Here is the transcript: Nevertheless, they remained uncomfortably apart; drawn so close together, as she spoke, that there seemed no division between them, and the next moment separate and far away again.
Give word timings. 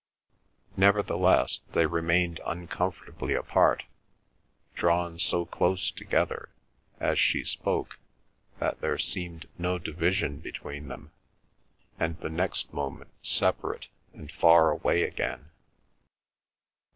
Nevertheless, 0.75 1.59
they 1.73 1.85
remained 1.85 2.39
uncomfortably 2.43 3.35
apart; 3.35 3.83
drawn 4.73 5.19
so 5.19 5.45
close 5.45 5.91
together, 5.91 6.49
as 6.99 7.19
she 7.19 7.43
spoke, 7.43 7.99
that 8.57 8.81
there 8.81 8.97
seemed 8.97 9.47
no 9.59 9.77
division 9.77 10.39
between 10.39 10.87
them, 10.87 11.11
and 11.99 12.17
the 12.19 12.31
next 12.31 12.73
moment 12.73 13.11
separate 13.21 13.89
and 14.11 14.31
far 14.31 14.71
away 14.71 15.03
again. 15.03 15.51